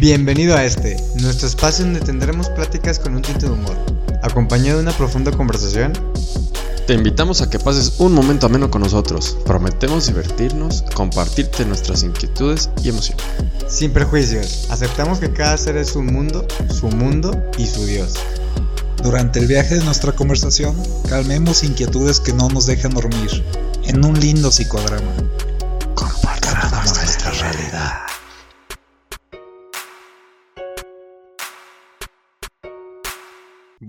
[0.00, 3.76] Bienvenido a este, nuestro espacio donde tendremos pláticas con un tinte de humor,
[4.22, 5.92] acompañado de una profunda conversación.
[6.86, 9.36] Te invitamos a que pases un momento ameno con nosotros.
[9.44, 13.22] Prometemos divertirnos, compartirte nuestras inquietudes y emociones.
[13.68, 18.14] Sin prejuicios, aceptamos que cada ser es un mundo, su mundo y su Dios.
[19.02, 20.74] Durante el viaje de nuestra conversación,
[21.10, 23.44] calmemos inquietudes que no nos dejan dormir,
[23.84, 25.12] en un lindo psicodrama.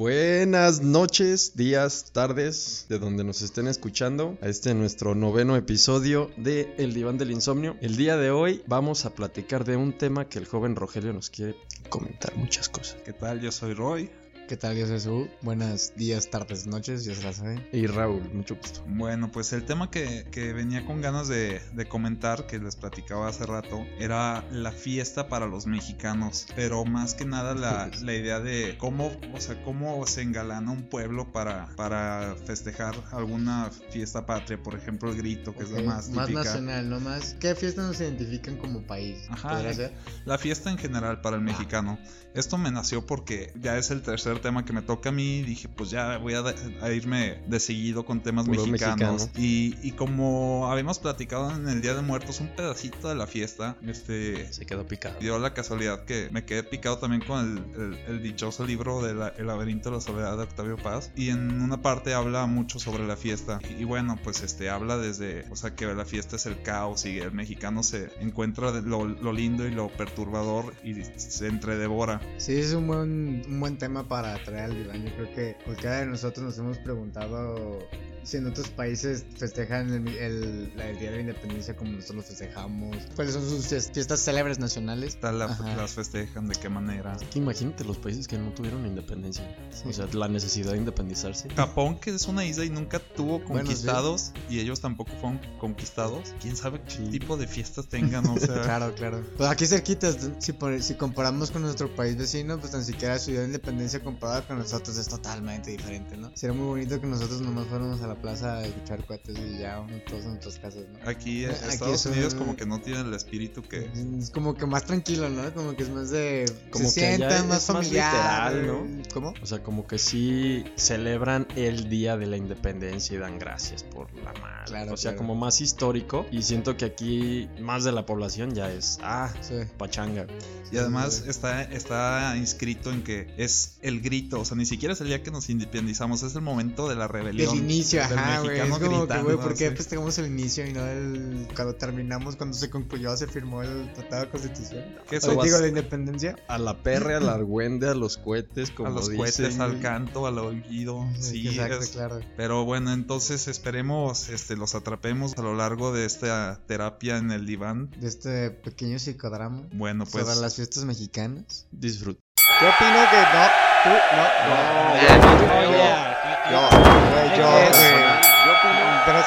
[0.01, 6.73] Buenas noches, días, tardes, de donde nos estén escuchando a este nuestro noveno episodio de
[6.79, 7.77] El Diván del Insomnio.
[7.81, 11.29] El día de hoy vamos a platicar de un tema que el joven Rogelio nos
[11.29, 11.55] quiere
[11.89, 12.97] comentar muchas cosas.
[13.05, 13.41] ¿Qué tal?
[13.41, 14.09] Yo soy Roy.
[14.51, 14.75] ¿Qué tal?
[14.75, 15.29] Yo soy Su.
[15.43, 17.65] Buenos días, tardes, noches, ya se la saben.
[17.71, 18.83] Y Raúl, mucho gusto.
[18.85, 23.29] Bueno, pues el tema que, que venía con ganas de, de comentar, que les platicaba
[23.29, 26.47] hace rato, era la fiesta para los mexicanos.
[26.53, 30.83] Pero más que nada la, la idea de cómo, o sea, cómo se engalana un
[30.89, 34.61] pueblo para, para festejar alguna fiesta patria.
[34.61, 36.43] Por ejemplo, el grito, que es la más Más típica.
[36.43, 36.99] nacional, ¿no?
[36.99, 37.37] Más.
[37.39, 39.17] ¿Qué fiestas nos identifican como país?
[39.29, 39.51] Ajá.
[39.51, 39.93] ¿Podría ser?
[40.25, 41.97] La fiesta en general para el mexicano.
[42.33, 45.41] Esto me nació porque ya es el tercer tema que me toca a mí.
[45.43, 46.43] Dije, pues ya voy a,
[46.81, 48.99] a irme de seguido con temas Puro mexicanos.
[49.27, 49.31] mexicano.
[49.37, 53.77] Y, y como habíamos platicado en el Día de Muertos, un pedacito de la fiesta,
[53.85, 54.51] este.
[54.51, 55.19] Se quedó picado.
[55.19, 57.39] Dio la casualidad que me quedé picado también con
[57.75, 61.11] el, el- el dichoso libro de la- El laberinto de la soledad de Octavio Paz.
[61.15, 63.59] Y en una parte habla mucho sobre la fiesta.
[63.79, 67.19] Y, bueno, pues este habla desde, o sea, que la fiesta es el caos y
[67.19, 72.21] el mexicano se encuentra lo, lo lindo y lo perturbador y se entredevora.
[72.37, 75.05] Sí, es un buen, un buen tema para traer al diván.
[75.05, 77.79] Yo creo que cualquiera de nosotros nos hemos preguntado
[78.23, 82.17] si en otros países festejan el, el- la- el Día de la Independencia como nosotros
[82.17, 82.95] lo festejamos.
[83.15, 85.19] ¿Cuáles son sus fies- fiestas célebres nacionales?
[85.19, 87.17] Tal la- las festejan, de qué manera.
[87.31, 89.43] Que imagínate los países que no tuvieron independencia.
[89.85, 91.49] O sea, la necesidad de independizarse.
[91.55, 96.33] Japón, que es una isla y nunca tuvo Bueno, conquistados, y ellos tampoco fueron conquistados.
[96.41, 97.03] Quién sabe qué Sí.
[97.09, 98.61] tipo de fiestas tengan, o sea.
[98.61, 99.23] Claro, claro.
[99.37, 103.31] Pues aquí cerquitas, si, por- si comparamos con nuestro país vecino, pues tan siquiera su
[103.31, 106.31] día de independencia comparada con nosotros es totalmente diferente, ¿no?
[106.35, 109.85] Sería muy bonito que nosotros nomás fuéramos a la plaza a escuchar cohetes y ya,
[110.07, 111.09] todos en nuestras casas, ¿no?
[111.09, 113.89] Aquí, en Aquí Estados es un- Unidos, como que no tienen el espíritu que.
[114.19, 115.53] Es como que más tranquilo, ¿no?
[115.53, 116.45] Como que es más de...
[116.71, 118.51] Como se que sientan es más más familiar.
[118.53, 119.03] literal, ¿no?
[119.13, 119.33] ¿Cómo?
[119.41, 124.13] O sea, como que sí celebran el día de la independencia y dan gracias por
[124.15, 124.65] la madre.
[124.65, 125.17] Claro, o sea, claro.
[125.19, 126.25] como más histórico.
[126.31, 129.55] Y siento que aquí más de la población ya es, ah, Sí.
[129.77, 130.27] pachanga.
[130.71, 135.01] Y además está, está inscrito en que es el grito, o sea, ni siquiera es
[135.01, 137.49] el día que nos independizamos, es el momento de la rebelión.
[137.53, 138.59] Del inicio, ajá, güey.
[138.59, 141.47] Es como que, güey, ¿por qué festejamos el inicio y no el...
[141.55, 144.83] cuando terminamos, cuando se concluyó, se firmó el Tratado de Constitución?
[145.09, 146.35] Que O eso digo, la independencia.
[146.47, 150.27] A la perra, al argüende, a los cohetes, como a los dicen, cohetes, al canto,
[150.27, 151.05] al oído.
[151.19, 152.19] Sí, Exacto, es- claro.
[152.37, 157.45] Pero bueno, entonces esperemos este, los atrapemos a lo largo de esta terapia en el
[157.45, 157.91] diván.
[157.99, 161.67] De este pequeño psicodrama Bueno, pues sobre las fiestas mexicanas.
[161.71, 162.19] Disfruta.
[162.61, 163.70] Yo opino que no,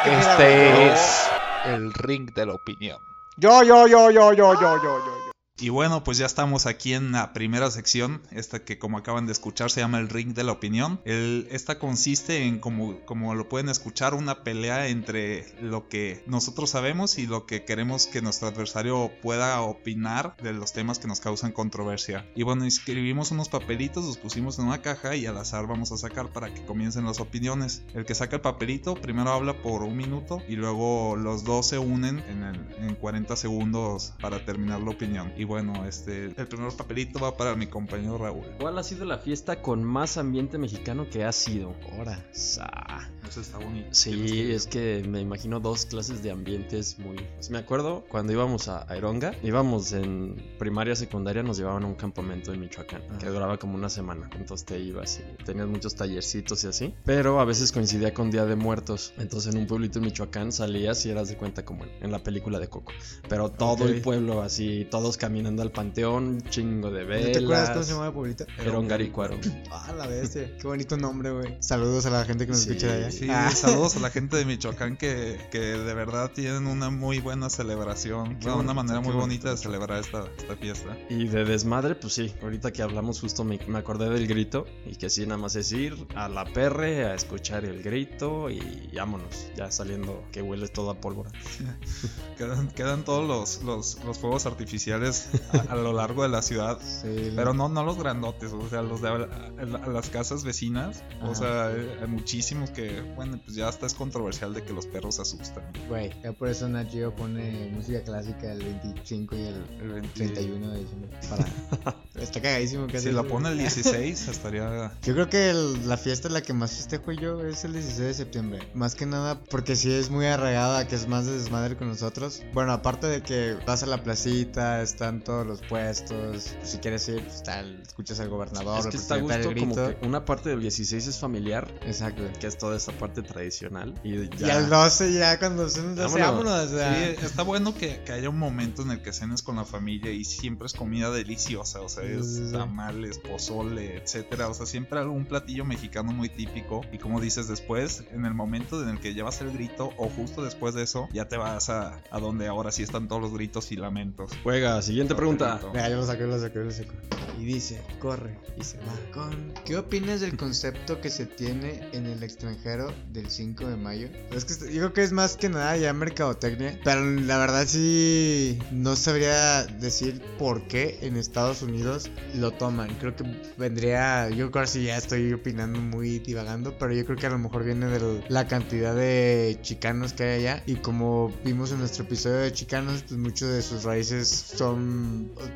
[0.07, 1.31] este es
[1.65, 3.01] el ring de la opinión.
[3.37, 5.24] Yo, yo, yo, yo, yo, yo, yo, yo.
[5.57, 9.31] Y bueno, pues ya estamos aquí en la primera sección, esta que como acaban de
[9.33, 11.01] escuchar se llama el ring de la opinión.
[11.05, 16.71] El, esta consiste en, como, como lo pueden escuchar, una pelea entre lo que nosotros
[16.71, 21.21] sabemos y lo que queremos que nuestro adversario pueda opinar de los temas que nos
[21.21, 22.29] causan controversia.
[22.35, 25.97] Y bueno, escribimos unos papelitos, los pusimos en una caja y al azar vamos a
[25.97, 27.85] sacar para que comiencen las opiniones.
[27.95, 31.79] El que saca el papelito primero habla por un minuto y luego los dos se
[31.79, 35.33] unen en, el- en 40 segundos para terminar la opinión.
[35.45, 38.45] Bueno, este, el primer papelito va para mi compañero Raúl.
[38.59, 41.75] ¿Cuál ha sido la fiesta con más ambiente mexicano que ha sido?
[41.93, 42.25] Ahora.
[42.33, 43.11] Sa.
[43.29, 43.89] Eso está bonito.
[43.93, 47.17] Sí, es que me imagino dos clases de ambientes muy...
[47.37, 51.95] pues me acuerdo cuando íbamos a Aeronga, íbamos en primaria, secundaria, nos llevaban a un
[51.95, 53.31] campamento en Michoacán, que Ajá.
[53.31, 57.45] duraba como una semana, entonces te ibas y tenías muchos tallercitos y así, pero a
[57.47, 61.29] veces coincidía con Día de Muertos, entonces en un pueblito en Michoacán salías y eras
[61.29, 62.93] de cuenta como en, en la película de Coco,
[63.29, 63.91] pero todo Ok.
[63.91, 67.27] el pueblo así, todos caminando al panteón, chingo de velas.
[67.27, 68.47] ¿No te acuerdas cómo se llamaba el pueblito?
[68.59, 69.37] Aeronga Ricuaro.
[69.71, 70.57] Ah, la bestia.
[70.59, 71.57] Qué bonito nombre, güey.
[71.61, 73.11] Saludos a la gente que nos Sí, escucha de allá.
[73.11, 73.51] Sí, Ah.
[73.51, 78.39] saludos a la gente de Michoacán que, que de verdad tienen una muy buena celebración,
[78.39, 79.21] Qué bueno, una manera muy bonito.
[79.27, 80.97] bonita de celebrar esta, esta fiesta.
[81.11, 84.95] Y de desmadre, pues sí, ahorita que hablamos justo me, me acordé del grito y
[84.97, 89.49] que sí, nada más es ir a la perre a escuchar el grito y vámonos,
[89.57, 91.31] ya saliendo que huele todo a pólvora.
[92.39, 96.79] Quedan, quedan todos los, los, los fuegos artificiales a, a lo largo de la ciudad.
[96.81, 101.03] Sí, Pero no, no los grandotes, o sea, los de a, a- las casas vecinas.
[101.23, 101.35] O Ajá.
[101.35, 105.19] sea, eh, hay muchísimos que, bueno, pues ya hasta es controversial de que los perros
[105.21, 105.65] asustan.
[105.89, 110.09] Güey, ya por eso Nat Geo pone música clásica el 25 y el, El 20
[110.15, 111.11] 31 de diciembre.
[111.29, 111.97] Para...
[112.15, 114.93] Está cagadísimo que Si la pone el 16, estaría.
[115.03, 118.15] Yo creo que el- la fiesta la que más festejo yo es el 16 de
[118.15, 118.69] septiembre.
[118.75, 122.43] Más que nada porque sí es muy arraigada, que es más de desmadre con nosotros.
[122.53, 126.55] Bueno, aparte de que vas a la placita, están todos los puestos.
[126.63, 129.97] Si quieres ir, pues, el- escuchas al gobernador, es que está gusto el como que
[130.03, 132.23] una parte del 16 es familiar, Exacto.
[132.41, 133.95] que es toda esta parte tradicional.
[134.03, 134.57] Y Y ya...
[134.59, 136.19] al 12 ya cuando 12, Vámonos.
[136.19, 136.71] vámonos.
[136.71, 139.65] sea, Sí, está bueno que, que haya un momento en el que cenes con la
[139.65, 144.99] familia y siempre es comida deliciosa, o sea, es tamales, pozole, etcétera, o sea, siempre
[144.99, 149.13] algún platillo mexicano muy típico y como dices después, en el momento en el que
[149.15, 152.71] llevas el grito o justo después de eso, ya te vas a, a donde ahora
[152.73, 154.31] sí están todos los gritos y lamentos.
[154.43, 155.61] Juega, siguiente pregunta.
[155.73, 156.93] Mira, yo lo saqué, lo saqué, lo saqué.
[157.39, 159.53] Y dice, corre, y se va con...
[159.65, 164.09] ¿Qué opinas del concepto que se tiene en el extranjero del 5 de mayo?
[164.31, 168.95] Es que creo que es más que nada ya mercadotecnia, pero la verdad sí no
[168.95, 172.95] sabría decir por qué en Estados Unidos lo toman.
[173.01, 173.25] Creo que
[173.59, 177.31] vendría, yo creo que sí ya estoy opinando muy divagando, pero yo creo que a
[177.31, 181.79] lo mejor viene de la cantidad de chicanos que hay allá y como vimos en
[181.79, 184.94] nuestro episodio de chicanos, pues muchos de sus raíces son,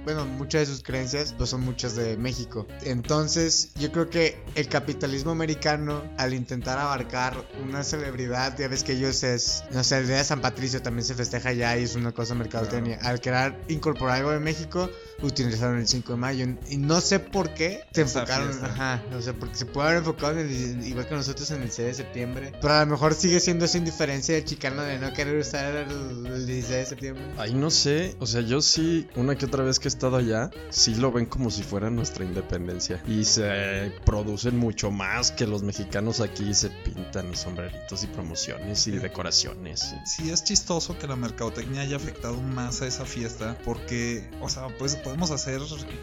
[0.05, 2.67] bueno, muchas de sus creencias pues son muchas de México.
[2.83, 8.93] Entonces, yo creo que el capitalismo americano al intentar abarcar una celebridad, ya ves que
[8.93, 11.95] ellos es, no sé, el día de San Patricio también se festeja allá y es
[11.95, 12.99] una cosa mercadotecnia.
[13.03, 14.91] Al querer incorporar algo de México,
[15.23, 19.33] utilizaron el 5 de mayo y no sé por qué se enfocaron, ajá, o sea,
[19.33, 22.53] porque se puede haber enfocado en el, igual que nosotros en el 6 de septiembre,
[22.61, 26.27] pero a lo mejor sigue siendo esa indiferencia del chicano de no querer usar el,
[26.27, 27.25] el 16 de septiembre.
[27.37, 30.51] Ahí no sé, o sea, yo sí, una que otra vez que he estado allá,
[30.71, 33.03] sí lo ven como si fuera nuestra independencia.
[33.07, 38.93] Y se producen mucho más que los mexicanos aquí se pintan sombreritos y promociones y
[38.93, 39.95] decoraciones.
[40.05, 44.69] Sí, es chistoso que la mercadotecnia haya afectado más a esa fiesta porque, o sea,
[44.79, 45.61] pues podemos hacer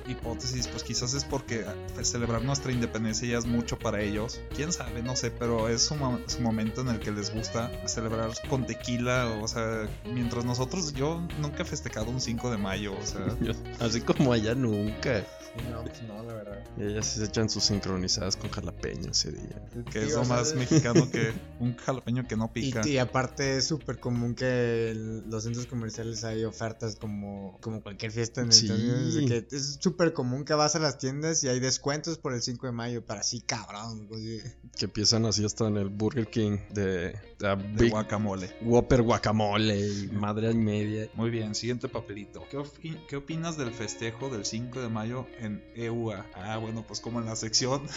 [0.07, 4.41] hipótesis, pues quizás es porque pues, celebrar nuestra independencia ya es mucho para ellos.
[4.55, 5.95] Quién sabe, no sé, pero es su
[6.41, 11.63] momento en el que les gusta celebrar con tequila, o sea, mientras nosotros, yo nunca
[11.63, 13.14] he festejado un 5 de mayo, o sea,
[13.79, 15.23] Así como allá nunca.
[15.71, 16.63] No, pues no, la verdad.
[16.77, 19.61] Y ellas se echan sus sincronizadas con jalapeño ese día.
[19.91, 22.87] que es lo más mexicano que un jalapeño que no Y, pica.
[22.87, 28.11] y aparte es súper común que en los centros comerciales hay ofertas como, como cualquier
[28.11, 28.65] fiesta en Sí.
[28.65, 29.31] Estados Unidos.
[29.49, 32.65] que es súper común que vas a las tiendas y hay descuentos por el 5
[32.67, 33.05] de mayo.
[33.05, 34.07] Para así, cabrón.
[34.07, 34.39] pues, sí.
[34.77, 38.55] Que empiezan así hasta en el Burger King de, de de guacamole.
[38.61, 41.09] Whopper guacamole y madre y media.
[41.15, 42.43] Muy bien, siguiente papelito.
[42.49, 45.44] ¿Qué, qué opinas del festejo del 5 de mayo en
[45.75, 46.25] EUA?
[46.35, 47.87] Ah, bueno, pues como en la sección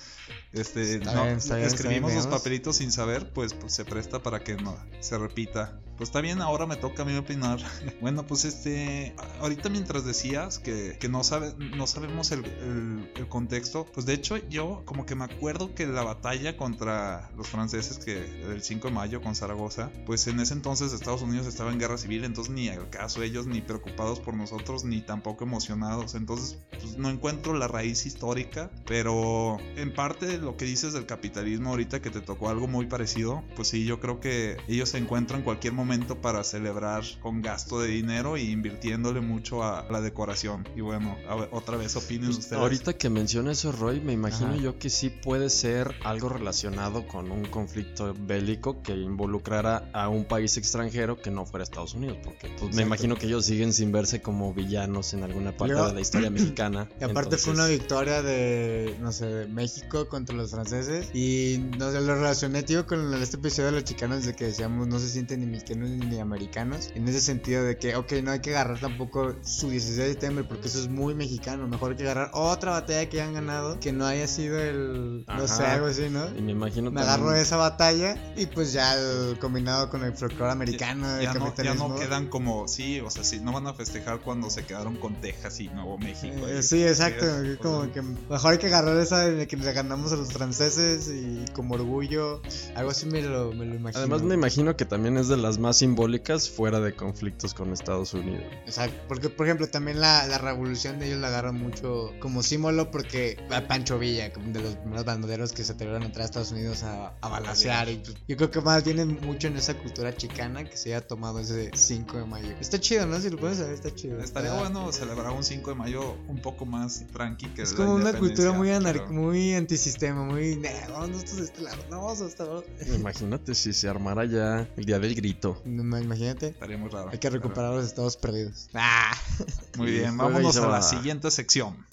[0.52, 4.54] este, no, bien, escribimos bien, los papelitos sin saber, pues, pues se presta para que
[4.56, 5.80] no se repita.
[5.98, 7.58] Pues está bien, ahora me toca a mí opinar.
[8.00, 13.28] bueno, pues este, ahorita mientras decías que, que no, sabe, no sabemos el, el- el
[13.28, 17.98] contexto, pues de hecho yo como que me acuerdo que la batalla contra los franceses
[17.98, 21.80] que del 5 de mayo con Zaragoza, pues en ese entonces Estados Unidos estaba en
[21.80, 26.58] guerra civil, entonces ni al caso ellos ni preocupados por nosotros ni tampoco emocionados, entonces
[26.80, 32.00] pues no encuentro la raíz histórica, pero en parte lo que dices del capitalismo ahorita
[32.00, 35.72] que te tocó algo muy parecido, pues sí, yo creo que ellos se encuentran cualquier
[35.72, 35.87] momento
[36.20, 40.68] para celebrar con gasto de dinero y invirtiéndole mucho a la decoración.
[40.76, 42.60] Y bueno, ver, otra vez opinen Pues, ustedes.
[42.60, 44.56] ahorita que menciona eso, Roy, me imagino Ajá.
[44.60, 50.24] yo que sí puede ser algo relacionado con un conflicto bélico que involucrara a un
[50.26, 53.90] país extranjero que no fuera Estados Unidos, porque pues, me imagino que ellos siguen sin
[53.90, 56.88] verse como villanos en alguna parte Luego- de la historia mexicana.
[57.00, 61.08] Y aparte fue una Entonces, victoria de, no sé, de México contra los franceses.
[61.14, 64.44] Y no sé, lo relacioné, tío, con el- este episodio de los chicanos de que
[64.46, 66.90] decíamos no se siente ni, mi- ni americanos.
[66.94, 70.44] En ese sentido de que, ok, no hay que agarrar tampoco su 16 de septiembre
[70.44, 71.66] porque eso es muy mexicano.
[71.68, 75.24] Mejor hay que agarrar otra batalla que hayan ganado que no haya sido el.
[75.26, 75.74] No sé, Ajá.
[75.74, 76.26] algo así, ¿no?
[76.36, 80.14] Y me imagino Me también- agarro esa batalla y pues ya el combinado con el
[80.14, 83.66] folclore americano, el ya no, ya no quedan como, sí, o sea, sí, no van
[83.66, 86.46] a festejar cuando se quedaron con Texas y Nuevo México.
[86.48, 87.24] Eh, y- sí, exacto.
[87.26, 90.12] es- es o como sea, que mejor hay que agarrar esa de que le ganamos
[90.12, 92.40] a los franceses y como orgullo,
[92.74, 94.00] algo así me lo, me lo imagino.
[94.00, 98.14] Además me imagino que también es de las más simbólicas fuera de conflictos con Estados
[98.14, 98.44] Unidos.
[98.66, 102.90] Exacto, porque por ejemplo también la, la revolución de ellos la agarran mucho como símbolo
[102.90, 106.26] porque a Pancho Villa, como de los primeros bandoleros que se atrevieron a entrar a
[106.26, 107.88] Estados Unidos a, a balacear.
[107.88, 111.06] Y, pues, yo creo que más viene mucho en esa cultura chicana que se haya
[111.06, 112.48] tomado ese 5 de mayo.
[112.60, 113.20] Está chido, ¿no?
[113.20, 114.20] Si lo puedes saber, está chido.
[114.20, 117.76] Estaría Está- bueno celebrar un 5 de mayo un poco más tranqui que Es la
[117.76, 120.56] como una cultura muy, independencia, anar pero- muy antisistema, muy...
[120.56, 122.64] "Nah, vamos nosotros de este lado, no vamos a este lado".
[122.94, 125.57] Imagínate si se armara ya el día del grito.
[125.64, 126.48] No, ma- Imagínate.
[126.48, 127.10] Estaría muy raro.
[127.10, 128.68] Hay que recuperar los estados perdidos.
[128.74, 129.12] Ah.
[129.76, 131.86] Muy bien, vámonos a la siguiente sección.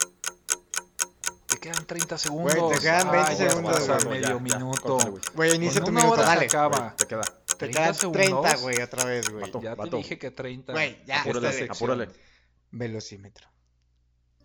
[1.48, 2.53] Te quedan 30 segundos.
[2.74, 4.22] te quedan 20 Ay, ya segundos, güey.
[4.22, 4.98] medio minuto.
[5.36, 6.45] Güey, inicia tu minuto, dale.
[6.45, 6.95] acaba.
[6.95, 7.22] Te queda.
[7.22, 8.41] Te 30 quedan segundos.
[8.41, 9.51] 30, güey, otra vez, güey.
[9.62, 10.74] Ya te dije que 30.
[10.74, 12.10] Güey, ya, Apúrale, apúrale.
[12.72, 13.48] Velocímetro.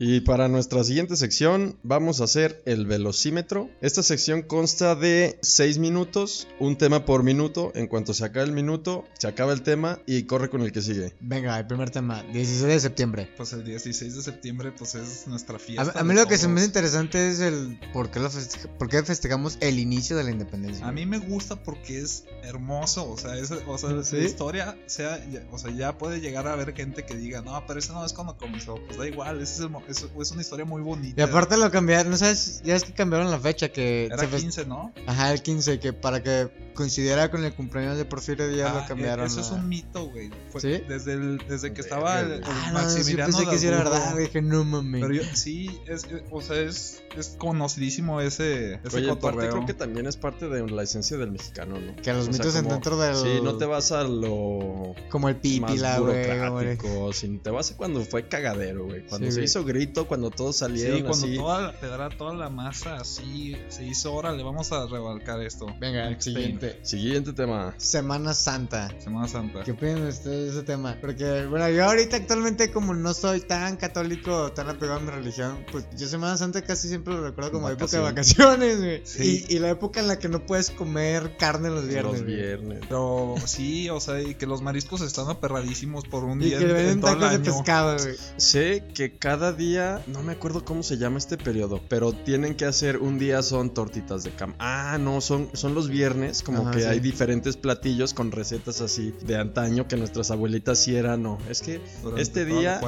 [0.02, 3.68] Y para nuestra siguiente sección vamos a hacer el velocímetro.
[3.82, 7.70] Esta sección consta de 6 minutos, un tema por minuto.
[7.74, 10.80] En cuanto se acaba el minuto, se acaba el tema y corre con el que
[10.80, 11.12] sigue.
[11.20, 13.28] Venga, el primer tema, 16 de septiembre.
[13.36, 16.00] Pues el 16 de septiembre pues es nuestra A, fiesta.
[16.00, 18.70] a mí de lo que se me hace interesante es el por qué, lo festeja-
[18.78, 20.88] por qué festejamos el inicio de la independencia.
[20.88, 24.16] A mí me gusta porque es hermoso, o sea, es, o sea, ¿Sí?
[24.16, 27.62] la historia, sea, ya- o sea, ya puede llegar a haber gente que diga, no,
[27.66, 30.30] pero ese no es cuando comenzó, pues da igual, ese es, el mo- es, es
[30.32, 31.20] una historia muy bonita.
[31.20, 32.62] Y aparte lo cambiaron, ¿no sabes?
[32.64, 34.06] Ya es que cambiaron la fecha que...
[34.06, 34.92] Era fest- 15, ¿no?
[35.06, 38.86] Ajá, el 15, que para que coincidiera con el cumpleaños de Porfirio Díaz Ah, lo
[38.86, 39.26] cambiaron.
[39.26, 40.30] Eso es a- un mito, güey.
[40.58, 40.80] ¿Sí?
[40.88, 44.12] Desde, el, desde que estaba el, el Ah, no, yo pensé que sí era verdad,
[44.12, 45.00] güey, dije, no mames.
[45.02, 49.74] Pero yo, sí, es, o sea, es, es conocidísimo ese, ese Oye, aparte creo que
[49.74, 51.96] también es parte de la esencia del mexicano, ¿no?
[51.96, 53.16] Que los O sea, mitos como- dentro del...
[53.16, 56.26] Sí, no te vas a lo Como el más pipila, güey.
[56.28, 59.06] como el- burocrático, sino te vas a cuando fue cagadero, güey.
[59.06, 59.44] Cuando Sí, se güey.
[59.46, 61.36] hizo grito, cuando todos salieron Sí, cuando así.
[61.36, 65.66] toda, te dará toda la masa así, se hizo hora, le vamos a rebalcar esto.
[65.80, 66.78] Venga, el siguiente.
[66.82, 67.74] Siguiente tema.
[67.78, 68.90] Semana Santa.
[68.98, 69.62] Semana Santa.
[69.64, 70.96] ¿Qué opinan ustedes de ese tema?
[71.00, 75.64] Porque, bueno, yo ahorita actualmente como no soy tan católico, tan apegado a mi religión,
[75.72, 79.00] pues yo Semana Santa casi siempre lo recuerdo como época de vacaciones, güey.
[79.04, 79.46] Sí.
[79.48, 82.12] Y, y la época en la que no puedes comer carne los viernes.
[82.12, 82.36] los güey.
[82.36, 82.80] viernes.
[82.86, 86.64] Pero sí, o sea, y que los mariscos están aperradísimos por un Y día que
[86.64, 88.14] en, venden en todo el tacos de pescado, güey.
[88.36, 89.69] Sé que cada día,
[90.06, 93.72] no me acuerdo cómo se llama este periodo, pero tienen que hacer un día son
[93.74, 94.54] tortitas de cam.
[94.58, 96.86] Ah, no, son, son los viernes, como Ajá, que sí.
[96.86, 101.38] hay diferentes platillos con recetas así de antaño que nuestras abuelitas sí eran, no.
[101.48, 102.80] Es que durante este día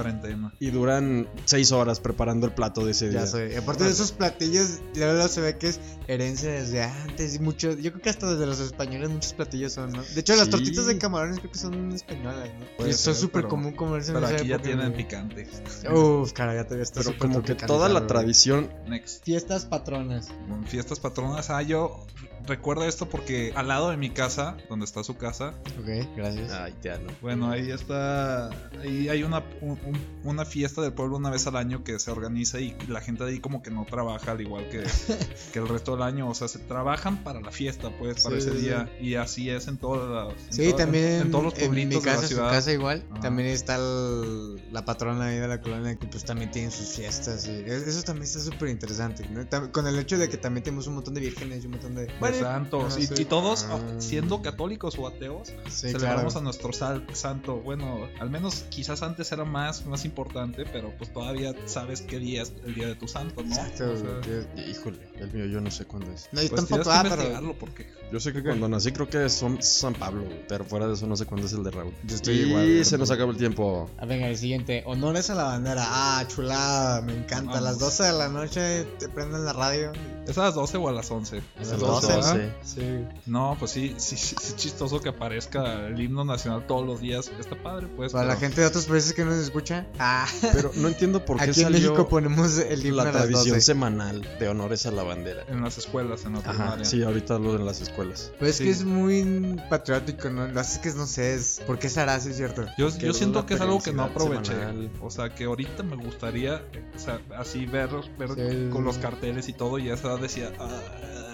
[0.60, 3.20] y duran seis horas preparando el plato de ese día.
[3.20, 3.56] Ya sé.
[3.56, 7.72] Aparte de esos platillos, ya luego se ve que es herencia desde antes y mucho.
[7.72, 10.02] Yo creo que hasta desde los españoles muchos platillos son, ¿no?
[10.02, 12.66] De hecho, las tortitas de camarones creo que son españolas, ¿no?
[12.76, 15.04] Puede son súper común comerse en Pero esa aquí ya época, tienen güey.
[15.04, 15.48] picante.
[15.92, 16.92] Uf, cara, ya te ves.
[16.92, 19.24] Pero como que toda la tradición Next.
[19.24, 20.30] Fiestas patronas.
[20.48, 21.50] Bueno, Fiestas patronas.
[21.50, 22.04] Ah, yo
[22.46, 26.50] recuerdo esto porque al lado de mi casa, donde está su casa, Ok, gracias.
[26.52, 27.10] Ay, ya no.
[27.20, 28.48] bueno, ahí está.
[28.80, 32.10] Ahí hay una, un- un- una fiesta del pueblo una vez al año que se
[32.10, 34.82] organiza y la gente de ahí como que no trabaja al igual que,
[35.52, 36.28] que el resto del año.
[36.28, 38.90] O sea, se trabajan para la fiesta, pues, para Sí, ese sí, día.
[39.00, 40.46] Y así es en todas las.
[40.46, 42.34] en Sí, toda- también en, en todos los en pueblitos mi casa, de la su
[42.34, 42.50] ciudad.
[42.50, 43.04] casa igual.
[43.10, 43.20] Ajá.
[43.20, 47.46] También está el- la patrona ahí de la colonia que pues también tienen sus fiestas.
[47.46, 49.28] Y es- eso también está súper interesante.
[49.28, 49.72] ¿no?
[49.72, 52.06] Con el hecho de que también tenemos un montón de vírgenes y un montón de...
[52.32, 52.94] de santos.
[52.96, 53.14] ah, y, sí.
[53.18, 53.78] y todos, Ah.
[53.98, 56.38] siendo católicos o ateos, Sí, celebramos claro.
[56.38, 57.56] a nuestro sal- santo.
[57.56, 62.42] Bueno, al menos quizás antes era más, más importante, pero pues todavía sabes qué día
[62.42, 63.48] es el día de tu santo, ¿no?
[63.54, 63.92] Exacto.
[63.92, 66.28] O sea, Híjole, el mío yo no sé cuándo es.
[66.32, 69.62] no, yo pues tampoco, ah, pero porque Yo sé que cuando nací creo que son
[69.62, 71.92] San Pablo, pero fuera de eso no sé cuándo es el de Raúl.
[72.04, 72.84] yo estoy y igual.
[72.84, 73.88] se nos acabó el tiempo.
[73.98, 74.82] Ah, venga, el siguiente.
[74.86, 75.82] Honores a la bandera.
[75.86, 77.52] Ah, chulada, me encanta.
[77.58, 77.96] A las Vamos.
[77.98, 79.92] 12 de la noche te prenden la radio.
[80.26, 81.38] ¿Es a las 12 o a las 11?
[81.38, 82.21] A las las 12, 12,
[82.62, 83.04] Sí.
[83.26, 87.30] No, pues sí, sí, sí, es chistoso que aparezca el himno nacional todos los días.
[87.38, 88.12] Está padre, pues.
[88.12, 89.86] Para la gente de otros países que nos escucha.
[89.98, 93.12] Ah, Pero no entiendo por qué aquí en salió México ponemos el himno la a
[93.12, 93.60] las tradición 12.
[93.60, 95.44] semanal de honores a la bandera.
[95.48, 96.84] En las escuelas, en la Ajá, primaria.
[96.84, 98.32] sí, ahorita lo de las escuelas.
[98.38, 98.64] Pues es Sí.
[98.64, 100.46] que es muy patriótico, ¿no?
[100.48, 101.60] Lo hace que no sé, es...
[101.66, 102.64] ¿por qué será así, cierto?
[102.78, 104.52] Yo, yo siento que es algo que no aproveché.
[104.52, 104.90] semanal.
[105.00, 106.62] O sea, que ahorita me gustaría
[106.94, 107.88] o sea, así ver,
[108.18, 108.68] ver Sí.
[108.70, 109.78] con los carteles y todo.
[109.78, 110.68] Y a esa edad decía, "Ah,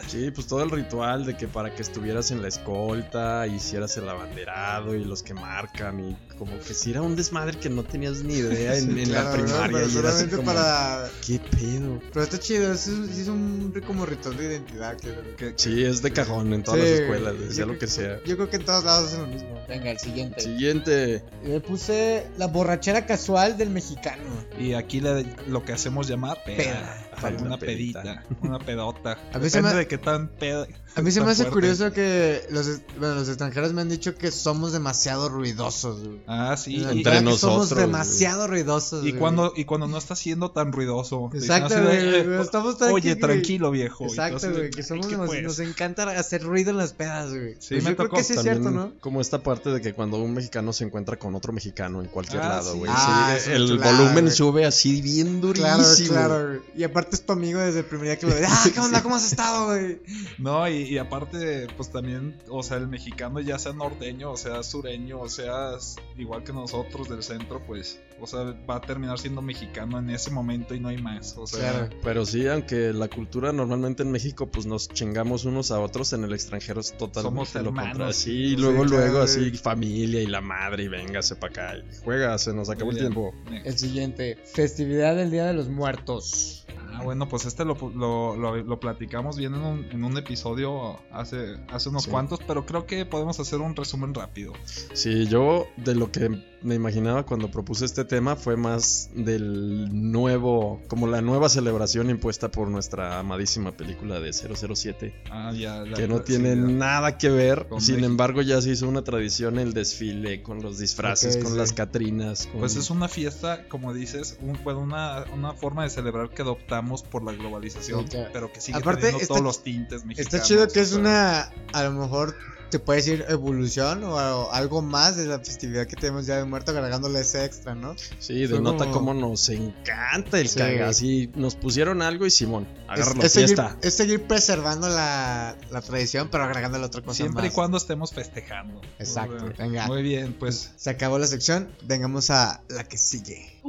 [0.08, 4.08] Sí, pues todo el ritual de que para que estuvieras en la escolta, hicieras el
[4.08, 8.22] abanderado y los que marcan y como que si era un desmadre que no tenías
[8.22, 9.44] ni idea en, en la Claro, ¿no?
[9.44, 9.78] primaria.
[9.78, 11.10] Pero y era así solamente como, para.
[11.26, 12.00] ¿Qué pedo?
[12.12, 14.96] Pero está chido, es, un- sí es un como ritual de identidad.
[14.96, 18.20] Que, Que- Sí, es de cajón en todas Sí, las escuelas, sea lo que sea.
[18.24, 19.57] Yo creo que en todos lados es lo mismo.
[19.68, 20.40] Venga, el siguiente.
[20.40, 21.22] Siguiente.
[21.44, 24.22] Le puse la borrachera casual del mexicano.
[24.58, 26.56] Y aquí le- lo que hacemos llamar peda.
[26.56, 27.04] Peda.
[27.20, 28.24] Ay, una, una pedita, pedita.
[28.42, 29.18] una pedota.
[29.32, 30.66] A mí se me- de qué tan peda.
[30.94, 31.52] A mí se me hace fuerte.
[31.52, 36.00] curioso que los, bueno, los extranjeros me han dicho que somos demasiado ruidosos.
[36.02, 36.20] güey.
[36.26, 36.76] Ah, sí.
[36.78, 37.86] La Entre nosotros, Somos güey.
[37.86, 39.04] demasiado ruidosos.
[39.04, 39.20] Y güey.
[39.20, 41.30] cuando, y cuando no está siendo tan ruidoso.
[41.34, 44.04] Exacto, de, güey, Oye, tranquilo, viejo.
[44.04, 45.42] Exacto, güey, que "Ay, somos ¿qué demasi- pues?".
[45.42, 47.54] nos encanta hacer ruido en las pedas, güey.
[47.58, 48.92] Sí, Pues me yo creo tocó que sí es cierto, ¿no?
[49.00, 52.42] Como esta parte de que cuando un mexicano se encuentra con otro mexicano en cualquier
[52.42, 52.78] Ah, lado, sí.
[52.78, 52.90] güey.
[52.94, 54.30] Ah, sí, el volumen güey.
[54.30, 55.68] sube así bien durísimo.
[55.68, 56.62] Claro, claro.
[56.76, 58.48] Y aparte es tu amigo desde el primer día que lo ves.
[58.48, 59.02] Ah, ¿qué onda?
[59.02, 60.00] ¿Cómo has estado, güey?
[60.38, 64.62] No, y, y aparte, pues también, o sea, el mexicano ya sea norteño, o sea
[64.62, 65.72] sureño, o sea
[66.16, 70.30] igual que nosotros del centro, pues, o sea, va a terminar siendo mexicano en ese
[70.30, 71.36] momento y no hay más.
[71.38, 71.88] O sea, Claro.
[72.02, 76.24] Pero sí, aunque la cultura normalmente en México pues nos chingamos unos a otros, en
[76.24, 78.12] el extranjero es totalmente Somos lo contrario.
[78.12, 81.76] Sí, y Sí, luego, claro, luego así familia y la madre y véngase para acá
[81.78, 83.34] y juega, se nos acabó el tiempo.
[83.64, 86.64] El siguiente, festividad del Día de los Muertos.
[86.92, 90.98] Ah, bueno, pues este lo, lo, lo- lo platicamos bien en un, en un episodio
[91.12, 92.10] hace, hace unos Sí.
[92.10, 94.52] cuantos, pero creo que podemos hacer un resumen rápido.
[94.94, 96.28] Sí, yo de lo que
[96.62, 102.50] me imaginaba cuando propuse este tema fue más del nuevo, como la nueva celebración impuesta
[102.50, 107.66] por nuestra amadísima película de 007, Ah, ya, la- que no tiene nada que ver,
[107.78, 108.06] sin México.
[108.06, 111.58] embargo ya se hizo una tradición el desfile con los disfraces, con sí.
[111.58, 112.46] las catrinas.
[112.46, 116.42] con- Pues es una fiesta, como dices, un- bueno, una, una forma de celebrar que
[116.42, 118.30] adoptamos por la globalización, Sí, claro.
[118.32, 120.34] pero que sigue Aparte, teniendo está- todos los tintes mexicanos.
[120.34, 122.34] Está chido que es una, a lo mejor
[122.70, 126.70] te puede decir evolución o algo más de la festividad que tenemos ya de muerto
[126.72, 127.94] agregándole ese extra, ¿no?
[128.18, 130.58] Sí, Fue denota como- cómo nos encanta el Sí.
[130.58, 130.88] caga.
[130.88, 133.76] Así nos pusieron algo y Simón, agarra es, la es seguir, fiesta.
[133.82, 138.80] es seguir preservando la, la tradición, pero agregándole otra cosa Siempre y cuando estemos festejando.
[138.98, 139.86] Exacto, venga.
[139.86, 140.72] Muy bien, pues.
[140.76, 143.60] Se acabó la sección, vengamos a la que sigue.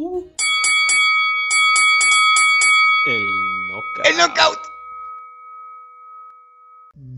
[3.05, 3.23] El
[3.69, 4.05] knockout.
[4.05, 4.58] ¡El knockout!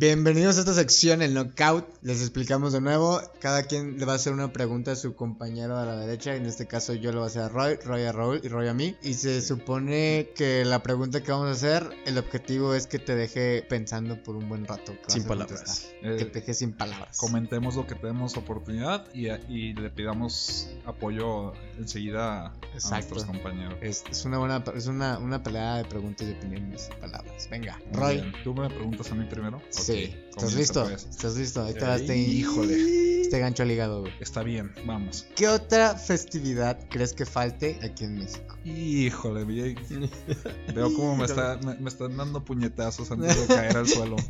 [0.01, 1.85] Bienvenidos a esta sección, el knockout.
[2.01, 3.21] Les explicamos de nuevo.
[3.39, 6.33] Cada quien le va a hacer una pregunta a su compañero a la derecha.
[6.35, 8.67] En este caso, yo lo voy a hacer a Roy, Roy a Raúl y Roy
[8.67, 8.95] a mí.
[9.03, 13.15] Y se supone que la pregunta que vamos a hacer, el objetivo es que te
[13.15, 14.91] deje pensando por un buen rato.
[15.05, 15.89] Sin palabras.
[16.01, 17.19] eh, Que te deje sin palabras.
[17.19, 22.53] comentemos lo que tenemos oportunidad y, y le pidamos apoyo enseguida a
[22.89, 23.75] nuestros compañeros.
[23.81, 27.47] Es, es una buena es una, una pelea de preguntas y opiniones sin palabras.
[27.51, 28.15] Venga, Roy.
[28.15, 28.33] bien.
[28.43, 29.61] ¿Tú me preguntas a mí primero?
[29.69, 29.90] Sí.
[29.91, 30.83] Ok, ¿Estás listo?
[30.85, 31.07] pues.
[31.09, 31.63] ¿Estás listo?
[31.63, 33.21] Ahí te va este, Híjole.
[33.21, 34.13] este gancho al hígado, güey.
[34.19, 35.25] Está bien, vamos.
[35.35, 38.57] ¿Qué otra festividad crees que falte aquí en México?
[38.63, 39.43] Híjole,
[40.75, 44.15] veo como me, está, me, me están dando puñetazos antes de caer al suelo.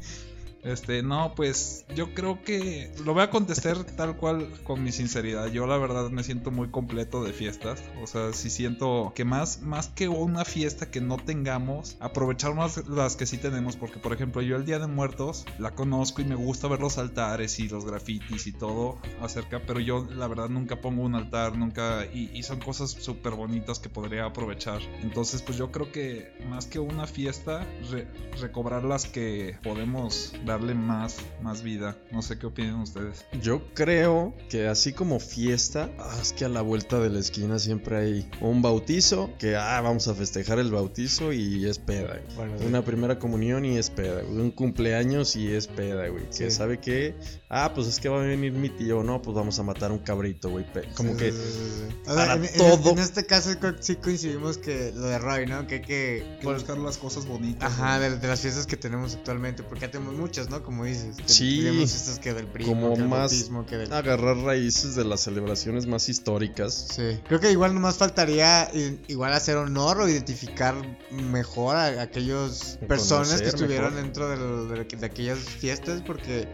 [0.64, 5.48] Este, no, pues yo creo que lo voy a contestar tal cual con mi sinceridad.
[5.48, 7.82] Yo la verdad me siento muy completo de fiestas.
[8.02, 12.88] O sea, sí siento que más, más que una fiesta que no tengamos, aprovechar más
[12.88, 13.76] las que sí tenemos.
[13.76, 16.98] Porque, por ejemplo, yo el Día de Muertos la conozco y me gusta ver los
[16.98, 19.62] altares y los grafitis y todo acerca.
[19.66, 22.06] Pero yo la verdad nunca pongo un altar, nunca...
[22.06, 24.82] Y, son cosas súper bonitas que podría aprovechar.
[25.04, 28.08] Entonces, pues yo creo que más que una fiesta, re-
[28.42, 31.98] recobrar las que podemos darle más, más vida.
[32.12, 33.26] No sé qué opinan ustedes.
[33.42, 37.60] Yo creo que así como fiesta, ah, es que a la vuelta de la esquina
[37.60, 42.20] siempre hay un bautizo, que ah, vamos a festejar el bautizo y es peda.
[42.36, 42.36] güey.
[42.50, 44.38] Bueno, Una primera comunión y es peda, güey.
[44.40, 46.26] Un cumpleaños y es peda, güey.
[46.30, 46.52] Que Sí.
[46.52, 47.16] sabe que,
[47.50, 50.00] ah, pues es que va a venir mi tío, no, pues vamos a matar un
[50.00, 50.66] cabrito, güey.
[50.96, 51.96] Como Sí, que sí, sí, sí.
[52.08, 55.20] O sea, para en, en- todo- en este caso que sí coincidimos que lo de
[55.20, 55.68] Roy, ¿no?
[55.68, 56.38] Que hay que...
[56.42, 57.72] Que buscar las cosas bonitas.
[57.72, 60.64] Ajá, de, de las fiestas que tenemos actualmente, porque ya tenemos muchas, ¿no?
[60.64, 61.18] Como dices.
[61.18, 61.58] que Sí.
[61.64, 63.94] Tenemos estas que del primo, Como que más bautismo, que del...
[63.94, 66.88] agarrar raíces de las celebraciones más históricas.
[66.96, 70.76] Sí, creo que igual nomás faltaría i- igual hacer honor o identificar
[71.12, 74.04] mejor a, a aquellos O personas que estuvieron mejor.
[74.04, 76.48] dentro de, de aquellas fiestas porque...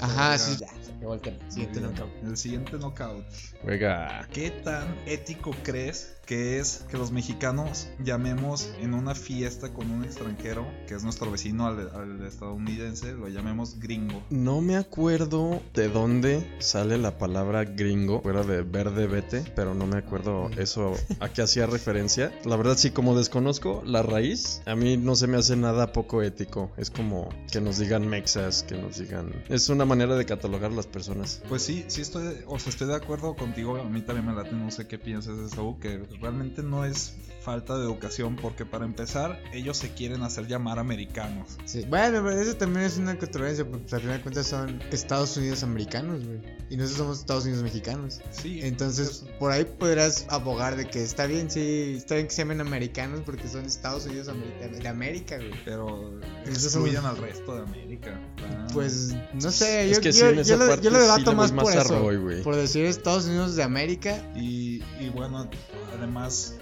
[0.00, 2.10] Ajá, sí, ya, se acabó el Siguiente knockout.
[2.24, 3.24] El siguiente knockout.
[3.62, 4.28] Juega.
[4.32, 10.04] ¿Qué tan ético crees que es que los mexicanos llamemos en una fiesta con un
[10.04, 14.22] extranjero, que es nuestro vecino al, al estadounidense, lo llamemos gringo.
[14.30, 19.86] No me acuerdo de dónde sale la palabra gringo, fuera de verde vete, pero no
[19.86, 22.32] me acuerdo eso a qué hacía referencia.
[22.44, 26.22] La verdad sí, como desconozco la raíz, a mí no se me hace nada poco
[26.22, 26.70] ético.
[26.76, 29.32] Es como que nos digan mexas, que nos digan...
[29.48, 31.42] Es una manera de catalogar a las personas.
[31.48, 34.52] Pues sí, sí estoy, o sea, estoy de acuerdo contigo, a mí también me late,
[34.52, 38.84] no sé qué piensas de eso, que realmente no es falta de educación, porque para
[38.84, 41.58] empezar, ellos se quieren hacer llamar americanos.
[41.64, 41.84] Sí.
[41.88, 45.36] Bueno, pero eso también es una controversia, porque pues, al final de cuentas son Estados
[45.36, 46.40] Unidos americanos, güey.
[46.70, 48.20] Y nosotros somos Estados Unidos mexicanos.
[48.30, 48.60] Sí.
[48.62, 52.60] Entonces, por ahí podrás abogar de que está bien, sí, está bien que se llamen
[52.60, 55.52] americanos porque son Estados Unidos americanos, de América, güey.
[55.64, 58.20] Pero excluyen al resto de América.
[58.38, 58.66] Ah.
[58.72, 61.64] Pues, no sé, yo, que yo, sí, en yo esa lo, yo debato más más
[61.64, 62.02] por eso.
[62.02, 62.42] Güey.
[62.42, 64.16] por decir Estados Unidos de América.
[64.34, 65.48] Y, y bueno,
[65.96, 66.56] además,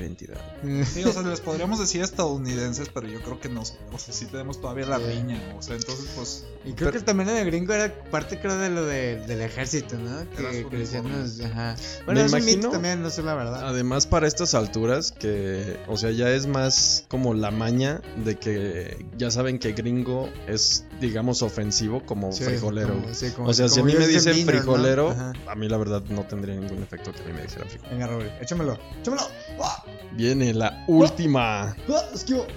[0.00, 0.40] identidad.
[0.84, 4.26] Sí, o sea, les podríamos decir estadounidenses, pero yo creo que nos, o sea, sí
[4.26, 5.04] tenemos todavía la Sí.
[5.06, 8.68] riña, o sea, entonces pues Y creo que también el gringo era parte, creo, de
[8.70, 10.28] lo de- del ejército, ¿no?
[10.30, 11.28] Que su que decían, uniforme.
[11.28, 11.76] nos- ajá.
[12.04, 13.66] Bueno, Me es un mito imagino- también, no sé la verdad.
[13.68, 19.06] Además, para estas alturas, que, o sea, ya es más como la maña de que
[19.16, 22.94] ya saben que gringo es, digamos, ofensivo como Sí, frijolero.
[22.94, 25.10] como- sí, como- o sea, si a mí me dicen frijolero,
[25.46, 27.94] a mí la verdad no tendría ningún efecto que a mí me dijeran frijolero.
[27.94, 29.22] Venga, Robert, échamelo, échamelo.
[29.62, 29.82] ¡Ah!
[30.12, 31.62] Viene la última.
[31.70, 31.76] ¡Ah!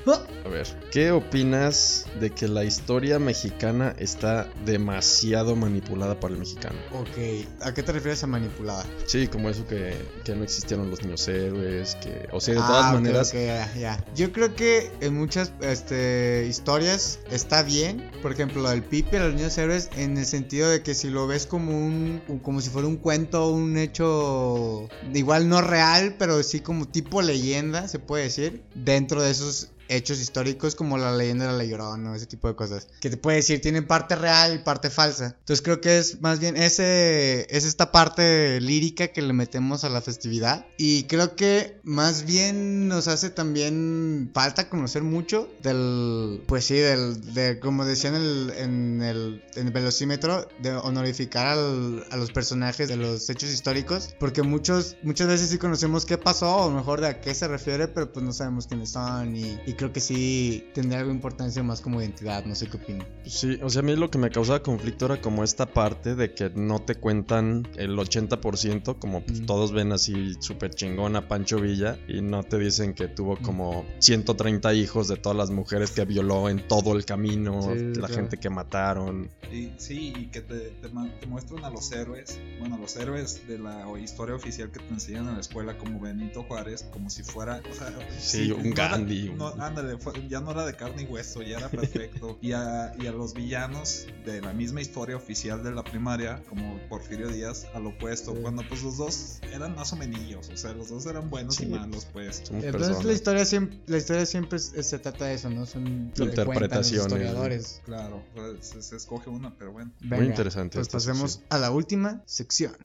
[0.07, 0.19] ¡Ah!
[0.45, 6.75] A ver, ¿qué opinas de que la historia mexicana está demasiado manipulada para el mexicano?
[6.91, 8.83] Ok, ¿a qué te refieres a manipulada?
[9.05, 12.67] Sí, como eso que, que no existieron los niños héroes, que, o sea, de Ah,
[12.67, 14.05] todas maneras, ok, ya, ya.
[14.15, 18.11] Yo creo que en muchas este, historias está bien.
[18.21, 21.27] Por ejemplo, lo del Pipe, los niños héroes, en el sentido de que si lo
[21.27, 22.21] ves como un.
[22.43, 24.89] como si fuera un cuento, un hecho.
[25.13, 28.63] igual no real, pero sí como tipo leyenda, se puede decir.
[28.75, 32.55] Dentro de esos hechos históricos como la leyenda de la Llorona o ese tipo de
[32.55, 32.87] cosas.
[32.99, 35.35] Que te puede decir, tienen parte real y parte falsa.
[35.39, 39.89] Entonces creo que es más bien ese, es esta parte lírica que le metemos a
[39.89, 40.65] la festividad.
[40.77, 47.33] Y creo que más bien nos hace también falta conocer mucho del, pues sí, del,
[47.33, 52.31] de, como decía en el, en el, en el velocímetro, de honorificar al- a los
[52.31, 54.15] personajes de los hechos históricos.
[54.19, 57.87] Porque muchos, muchas veces sí conocemos qué pasó, o mejor de a qué se refiere,
[57.87, 59.35] pero pues no sabemos quiénes son.
[59.35, 62.77] Y, y creo que sí tendría algo de importancia más como identidad, no sé qué
[62.77, 63.05] opino.
[63.25, 66.33] Sí, o sea, a mí lo que me causaba conflicto era como esta parte de
[66.33, 69.45] que no te cuentan el 80%, como pues, Mm.
[69.45, 73.85] todos ven así súper chingón a Pancho Villa y no te dicen que tuvo como
[73.99, 78.13] 130 hijos de todas las mujeres que violó en todo el camino, Sí, la claro.
[78.15, 79.29] gente que mataron.
[79.51, 83.47] Y, sí, y que te, te ma- te muestran a los héroes, bueno, los héroes
[83.47, 87.23] de la historia oficial que te enseñan en la escuela, como Benito Juárez, como si
[87.23, 91.03] fuera, o sea, Sí, un Gandhi, no, un- ándale, fue- ya no era de carne
[91.03, 92.37] y hueso, ya era perfecto.
[92.41, 96.79] y, a, y a los villanos de la misma historia oficial de la primaria, como
[96.89, 98.41] Porfirio Díaz, al opuesto, Sí.
[98.41, 101.63] cuando pues los dos eran más o menos, o sea, los dos eran buenos Sí.
[101.65, 102.41] y malos, pues.
[102.43, 105.65] Somos Entonces la historia siempre, la historia siempre se trata de eso, ¿no?
[105.65, 107.81] Son cuentan los Interpretaciones, historiadores.
[107.85, 109.91] Claro, sea, se, se escoge una, pero bueno.
[110.01, 111.47] Venga, interesante Pues pasemos sección.
[111.49, 112.75] a la última sección.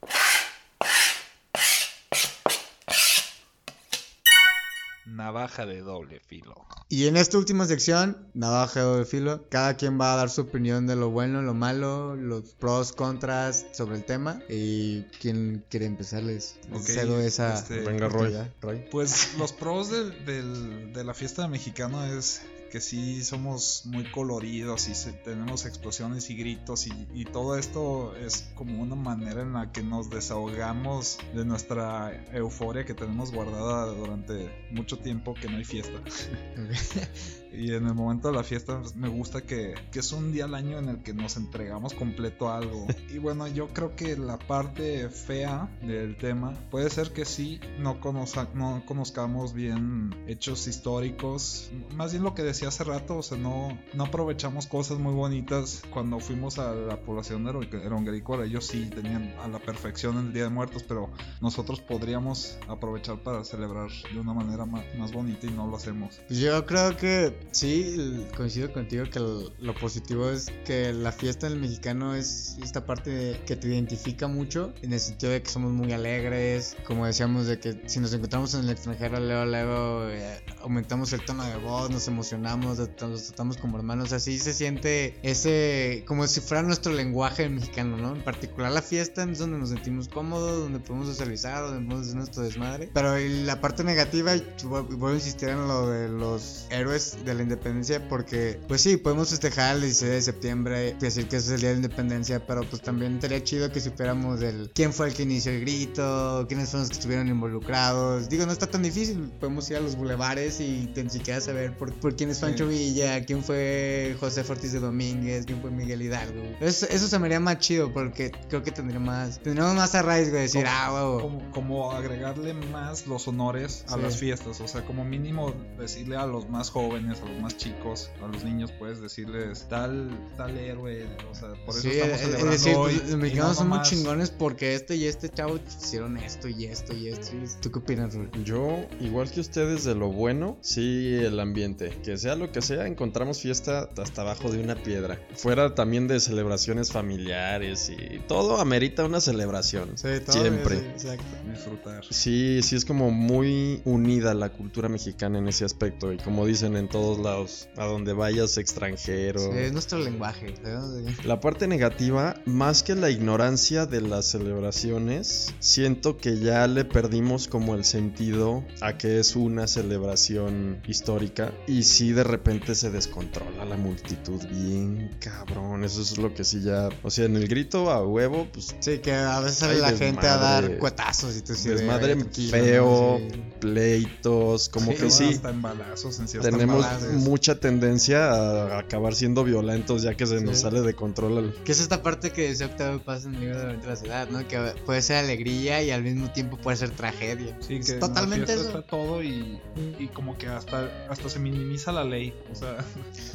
[5.18, 6.54] Navaja de doble filo.
[6.88, 10.42] Y en esta última sección, navaja de doble filo, cada quien va a dar su
[10.42, 14.40] opinión de lo bueno, lo malo, los pros, contras sobre el tema.
[14.48, 18.32] Y quien quiere empezarles, Ok, cedo esa este, Venga, Roy.
[18.62, 18.84] Roy.
[18.92, 24.10] Pues los pros del- del- de la fiesta de mexicano es que sí somos muy
[24.10, 29.52] coloridos y tenemos explosiones y gritos y, y todo esto es como una manera en
[29.52, 35.56] la que nos desahogamos de nuestra euforia que tenemos guardada durante mucho tiempo que no
[35.56, 35.98] hay fiesta.
[37.52, 40.44] Y en el momento de la fiesta pues, me gusta que, que es un día
[40.44, 42.86] al año en el que nos entregamos completo a algo.
[43.10, 48.00] Y bueno, yo creo que la parte fea del tema puede ser que sí no,
[48.00, 51.70] conoza- no conozcamos bien hechos históricos.
[51.96, 55.82] Más bien lo que decía hace rato, o sea, no, no aprovechamos cosas muy bonitas
[55.90, 58.44] cuando fuimos a la población de Ero- Erongarícola.
[58.44, 61.08] Ellos sí tenían a la perfección el Día de Muertos, pero
[61.40, 66.20] nosotros podríamos aprovechar para celebrar de una manera ma- más bonita y no lo hacemos.
[66.28, 72.14] Yo creo que sí, coincido contigo que lo positivo es que la fiesta del mexicano
[72.14, 76.76] es esta parte que te identifica mucho en el sentido de que somos muy alegres,
[76.86, 81.24] como decíamos de que si nos encontramos en el extranjero luego luego eh, aumentamos el
[81.24, 86.40] tono de voz, nos emocionamos, nos tratamos como hermanos, así se siente ese como si
[86.40, 88.14] fuera nuestro lenguaje mexicano, ¿no?
[88.14, 92.16] En particular la fiesta es donde nos sentimos cómodos, donde podemos socializar, donde podemos hacer
[92.16, 94.32] nuestro desmadre, pero la parte negativa
[94.64, 99.30] vuelvo a insistir en lo de los héroes de la independencia porque pues sí, podemos
[99.30, 102.62] festejar el 16 de septiembre, decir que ese es el día de la independencia, pero
[102.68, 106.70] pues también estaría chido que supiéramos del quién fue el que inició el grito, quiénes
[106.70, 108.28] fueron los que estuvieron involucrados.
[108.28, 111.92] Digo, no está tan difícil, podemos ir a los bulevares y ni siquiera saber por,
[111.94, 116.42] por quién es Pancho Villa, quién fue José Ortiz de Domínguez, quién fue Miguel Hidalgo.
[116.60, 120.32] Eso, eso se me haría más chido porque creo que tendría más, tendríamos más arraigo
[120.32, 121.20] de decir, Como- ah, huevo.
[121.20, 124.00] Como, como agregarle más los honores a Sí.
[124.02, 128.10] las fiestas, o sea, como mínimo decirle a los más jóvenes, a los más chicos,
[128.22, 132.20] a los niños, puedes decirles tal, tal héroe, o sea, por eso Sí, estamos es-
[132.20, 132.94] celebrando es decir, hoy.
[132.94, 136.48] pues, y los mexicanos no son muy chingones porque este y este chavo hicieron esto
[136.48, 137.36] y esto y esto.
[137.36, 138.30] y- ¿Tú qué opinas, Rul?
[138.44, 141.90] Yo, igual que ustedes de lo bueno, sí el ambiente.
[142.04, 145.18] Que sea lo que sea, encontramos fiesta hasta abajo de una piedra.
[145.34, 149.96] Fuera también de celebraciones familiares y todo amerita una celebración.
[149.96, 150.76] Siempre.
[150.78, 151.24] exacto.
[151.50, 152.04] Disfrutar.
[152.10, 156.12] Sí, sí es como muy unida la cultura mexicana en ese aspecto.
[156.12, 159.40] Y como dicen en todos lados, a donde vayas extranjero.
[159.40, 160.54] Sí, es nuestro lenguaje.
[160.62, 161.24] ¿sabes?
[161.24, 167.48] La parte negativa, más que la ignorancia de las celebraciones, siento que ya le perdimos
[167.48, 173.64] como el sentido a que es una celebración histórica y si de repente se descontrola
[173.64, 177.90] la multitud bien cabrón, eso es lo que sí ya, o sea, en el grito
[177.90, 181.54] a huevo, pues Sí, que a veces sale la gente a dar cuetazos y tú
[181.54, 183.18] sí de, desmadre tranquilo, feo.
[183.18, 183.40] Sí.
[183.60, 185.24] pleitos, como Sí, que sí.
[185.34, 186.86] Hasta en balazos en Tenemos.
[187.14, 190.62] Mucha tendencia a acabar siendo violentos ya que se nos Sí.
[190.62, 193.58] sale de control el, Que es esta parte que decía Octavio Paz en el libro
[193.58, 194.46] de la ciudad, ¿no?
[194.48, 197.56] Que puede ser alegría y al mismo tiempo puede ser tragedia.
[197.60, 198.66] Sí, Es que en totalmente eso.
[198.66, 199.60] está todo y,
[199.98, 202.34] y como que hasta, hasta se minimiza la ley.
[202.52, 202.84] O sea,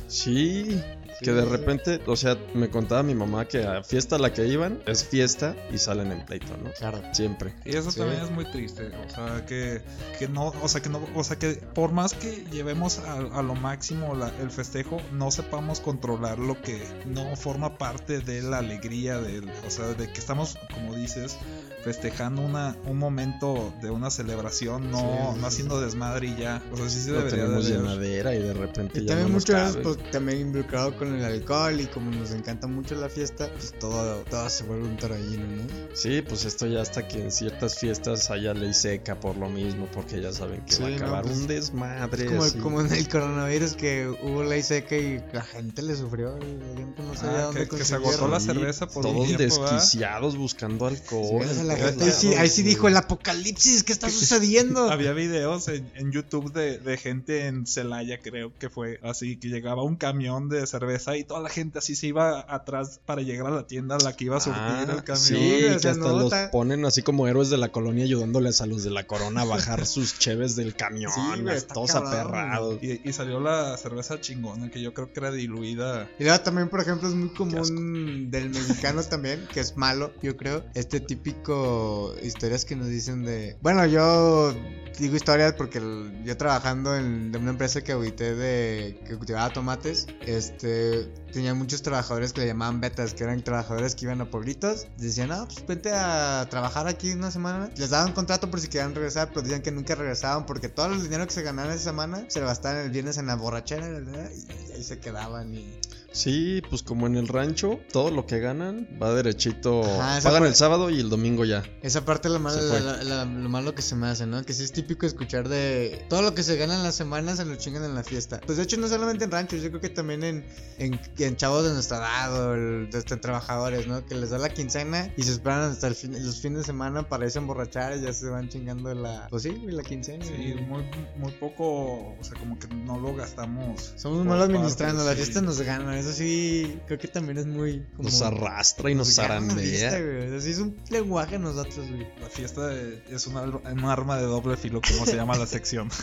[0.08, 0.80] Sí,
[1.22, 4.46] que de repente, o sea, me contaba mi mamá que a fiesta a la que
[4.48, 6.72] iban es fiesta y salen en pleito, ¿no?
[6.78, 7.02] Claro.
[7.14, 7.54] Siempre.
[7.66, 8.00] y eso Sí.
[8.00, 8.92] también es muy triste.
[9.06, 9.82] O sea, que,
[10.20, 13.42] que no, o sea, que no, o sea, que por más que llevemos a, a
[13.42, 18.60] lo máximo la- el festejo, no sepamos controlar lo que no forma parte de la
[18.60, 21.38] alegría del, o sea, de que estamos, como dices,
[21.84, 25.46] festejando una, un momento de una celebración, no, Sí, sí, no sí.
[25.46, 26.62] haciendo desmadre y ya.
[26.72, 29.28] O sea, sí se No debería tenemos de llenadera y de repente Y ya también
[29.28, 33.10] no muchas veces pues, también involucrado con el alcohol y como nos encanta mucho la
[33.10, 35.64] fiesta, pues todo, todo se vuelve un torbellino, ¿no?
[35.94, 39.88] Sí, pues esto ya hasta que en ciertas fiestas haya ley seca por lo mismo,
[39.94, 42.24] porque ya saben que va a Sí, no, acabar pues, un desmadre.
[42.24, 42.58] Es como, así.
[42.60, 46.38] como en el coronavirus que hubo ley seca y la gente le sufrió.
[46.38, 46.46] la
[46.78, 49.60] gente no sabía Ah, dónde que- que se agotó la cerveza por un Todos tiempo,
[49.62, 49.72] ¿verdad?
[49.76, 51.46] desquiciados buscando alcohol.
[51.66, 54.90] la gente ahí sí, ahí dijo el apocalipsis, ¿qué está sucediendo?
[54.90, 59.50] Había videos en, en YouTube de, de gente en Celaya, creo que fue así, que
[59.50, 63.48] llegaba un camión de cerveza y toda la gente así se iba atrás para llegar
[63.48, 65.18] a la tienda a la que iba a surtir Ah, el camión.
[65.24, 65.36] Sí,
[65.82, 69.06] que hasta los ponen así como héroes de la colonia ayudándoles a los de la
[69.06, 72.78] corona a bajar sus cheves del camión, Sí, todos aperrados.
[72.82, 76.10] Y, y salió la cerveza chingona, que yo creo que era diluida.
[76.20, 80.38] Y luego también, por ejemplo, es muy común del mexicano también, que es malo, yo
[80.38, 80.64] creo.
[80.74, 83.58] Este típico historias que nos dicen de.
[83.62, 84.54] Bueno, yo
[85.00, 85.82] digo historias porque
[86.24, 91.82] yo trabajando en de una empresa que audité de que cultivaba tomates, este tenía muchos
[91.82, 94.88] trabajadores que le llamaban betas, que eran trabajadores que iban a pueblitos.
[94.98, 97.70] Decían, ah, pues vente a trabajar aquí una semana.
[97.76, 101.02] Les daban contrato por si querían regresar, pero decían que nunca regresaban porque todo el
[101.02, 104.72] dinero que se ganaban esa semana se lo gastaban el viernes en la borrachera y
[104.74, 105.80] ahí se quedaban y
[106.14, 109.82] Sí, pues como en el rancho, todo lo que ganan va derechito.
[109.84, 111.64] Ajá, pagan el sábado y el domingo ya.
[111.82, 114.44] Esa parte es lo malo, la- la- lo malo que se me hace, ¿no?
[114.44, 117.46] Que sí es típico escuchar de todo lo que se gana en las semanas se
[117.46, 118.40] lo chingan en la fiesta.
[118.46, 120.46] Pues de hecho no solamente en ranchos, yo creo que también en,
[120.78, 124.06] en, en chavos de nuestra edad o el- de este, trabajadores, ¿no?
[124.06, 127.10] Que les da la quincena y se esperan hasta el fin- los fines de semana
[127.10, 129.28] para irse a emborrachar y ya se van chingando la...
[129.32, 130.24] Pues sí, la quincena.
[130.24, 130.64] Sí, güey.
[130.66, 130.84] muy,
[131.18, 133.94] muy poco, o sea, como que no lo gastamos.
[133.98, 135.18] Somos partes, administrando, la sí.
[135.18, 137.86] fiesta nos gana, eso sí, creo que también es muy.
[137.96, 140.00] Como, Nos arrastra y nos zarandea.
[140.00, 140.28] güey.
[140.28, 142.08] O sea, sí es un lenguaje nosotros, güey.
[142.22, 142.72] La fiesta
[143.10, 145.90] es un, al- un arma de doble filo, como se llama la sección.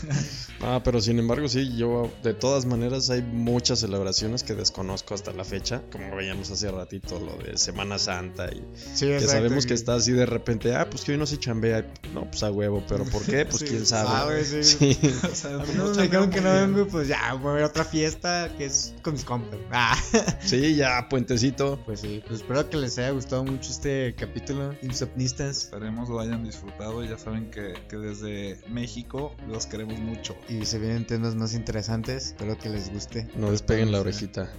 [0.62, 5.32] Ah, pero sin embargo, sí, yo de todas maneras hay muchas celebraciones que desconozco hasta
[5.32, 8.62] la fecha, como veíamos hace ratito lo de Semana Santa y
[8.94, 11.38] Sí, que exacto, sabemos que está así de repente, ah, pues que hoy no se
[11.38, 13.46] chambea, no, pues a huevo, pero ¿por qué?
[13.46, 13.66] Pues Sí.
[13.68, 14.08] quién sabe.
[14.12, 14.62] Ah, güey, sí.
[14.92, 14.98] Sí.
[15.30, 17.64] O sea, A mí no me dijeron que no vengo, pues ya, voy a ver
[17.64, 19.58] otra fiesta que es con mis compas.
[19.72, 19.89] Ah.
[20.40, 21.78] Sí, ya, puentecito.
[21.84, 25.64] Pues sí, pues espero que les haya gustado mucho este capítulo, Insomnistas.
[25.64, 27.04] Esperemos lo hayan disfrutado.
[27.04, 30.36] Ya saben que, que desde México los queremos mucho.
[30.48, 33.28] Y se vienen temas más interesantes, espero que les guste.
[33.36, 34.50] No despeguen la orejita.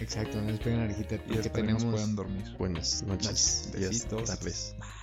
[0.00, 1.84] Exacto, no despeguen la orejita Y esperemos tenemos...
[1.84, 2.44] puedan dormir.
[2.58, 3.72] Buenas noches, Noches.
[3.76, 4.24] días, Besitos.
[4.24, 4.74] tardes.
[4.78, 4.99] Bye.